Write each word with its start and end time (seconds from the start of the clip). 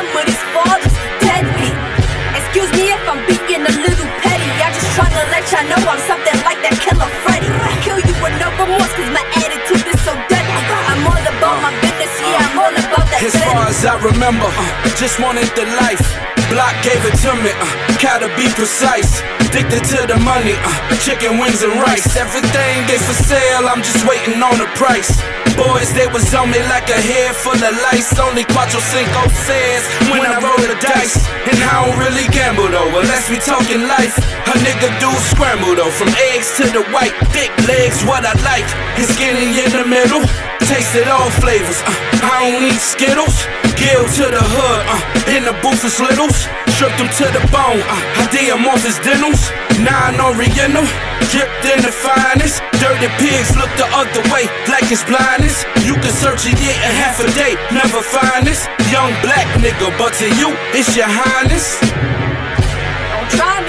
son 0.00 0.14
with 0.16 0.28
his 0.28 0.42
father's 0.56 0.96
deadbeat. 1.20 1.76
Excuse 2.36 2.70
me 2.72 2.92
if 2.92 3.02
I'm 3.08 3.20
being 3.28 3.64
a 3.64 3.74
little 3.84 4.08
petty. 4.24 4.48
I 4.64 4.72
just 4.72 4.88
tryna 4.96 5.24
let 5.30 5.44
y'all 5.52 5.66
know 5.68 5.80
I'm 5.84 6.00
something 6.08 6.36
like 6.44 6.60
that 6.64 6.76
killer 6.80 7.08
Freddy. 7.24 7.48
I 7.48 7.72
kill 7.84 8.00
you 8.00 8.14
with 8.22 8.34
no 8.40 8.48
remorse, 8.56 8.92
cause 8.96 9.10
my 9.12 9.24
attitude 9.36 9.84
is 9.92 10.00
so 10.00 10.12
deadly. 10.28 10.62
I'm 10.90 11.04
all 11.04 11.24
about 11.24 11.56
my 11.62 11.72
business, 11.84 12.12
yeah, 12.20 12.48
I'm 12.48 12.58
all 12.58 12.74
about 12.74 13.06
that. 13.12 13.20
As 13.22 13.36
far 13.44 13.68
as 13.68 13.80
I 13.84 13.96
remember, 14.00 14.48
just 14.96 15.20
wanted 15.20 15.48
the 15.56 15.66
life 15.76 16.39
Block 16.50 16.74
gave 16.82 16.98
it 17.06 17.14
to 17.22 17.30
me, 17.38 17.54
uh, 17.62 17.66
gotta 18.02 18.26
be 18.34 18.50
precise. 18.58 19.22
Addicted 19.46 19.86
to 19.94 20.02
the 20.10 20.18
money, 20.26 20.58
uh, 20.66 20.98
chicken 20.98 21.38
wings 21.38 21.62
and 21.62 21.78
rice. 21.78 22.16
Everything 22.18 22.82
is 22.90 23.02
for 23.06 23.14
sale, 23.14 23.70
I'm 23.70 23.82
just 23.82 24.02
waiting 24.02 24.42
on 24.42 24.58
the 24.58 24.66
price. 24.74 25.22
Boys, 25.54 25.94
they 25.94 26.06
was 26.10 26.26
on 26.34 26.50
me 26.50 26.58
like 26.66 26.90
a 26.90 26.98
head 26.98 27.34
full 27.38 27.54
of 27.54 27.74
lice. 27.90 28.10
Only 28.18 28.42
Cuatro 28.50 28.82
Cinco 28.82 29.22
Seis 29.30 29.86
when 30.10 30.26
I 30.26 30.42
roll 30.42 30.58
the 30.58 30.74
dice. 30.82 31.22
And 31.46 31.58
I 31.70 31.86
don't 31.86 31.98
really 32.02 32.26
gamble 32.34 32.66
though, 32.66 32.98
unless 32.98 33.30
we 33.30 33.38
talking 33.38 33.86
life. 33.86 34.18
A 34.50 34.54
nigga 34.66 34.90
do 34.98 35.10
scramble 35.30 35.78
though, 35.78 35.94
from 35.94 36.10
eggs 36.34 36.56
to 36.58 36.66
the 36.66 36.82
white. 36.90 37.14
Thick 37.30 37.54
legs, 37.70 38.02
what 38.02 38.26
I 38.26 38.34
like. 38.42 38.66
And 38.98 39.06
skinny 39.06 39.54
in 39.62 39.70
the 39.70 39.86
middle. 39.86 40.26
Tasted 40.66 41.08
all 41.08 41.30
flavors, 41.42 41.82
uh, 41.82 42.26
I 42.30 42.46
don't 42.46 42.62
eat 42.62 42.78
Skittles. 42.78 43.46
Gill 43.74 44.04
to 44.04 44.24
the 44.30 44.44
hood, 44.44 44.82
uh, 44.86 45.29
the 45.80 45.88
littles. 46.04 46.44
Stripped 46.76 46.98
them 46.98 47.08
to 47.08 47.24
the 47.32 47.40
bone, 47.48 47.80
uh, 47.88 48.20
I 48.20 48.28
diamorphous 48.28 49.00
dentals. 49.00 49.48
Nine 49.80 50.20
oriental, 50.20 50.84
dripped 51.32 51.64
in 51.64 51.80
the 51.80 51.92
finest. 51.92 52.60
Dirty 52.76 53.08
pigs 53.16 53.56
look 53.56 53.72
the 53.80 53.88
other 53.96 54.20
way, 54.28 54.44
like 54.68 54.92
it's 54.92 55.04
blindness. 55.04 55.64
You 55.84 55.96
can 55.96 56.12
search 56.12 56.44
a 56.44 56.52
year 56.52 56.76
and 56.84 56.92
half 57.00 57.20
a 57.20 57.28
day, 57.32 57.56
never 57.72 58.04
find 58.04 58.46
this. 58.46 58.68
Young 58.92 59.12
black 59.24 59.48
nigga, 59.56 59.88
but 59.96 60.12
to 60.20 60.28
you, 60.36 60.52
it's 60.76 60.96
your 60.96 61.08
highness. 61.08 61.80
Don't 61.80 63.30
try 63.32 63.59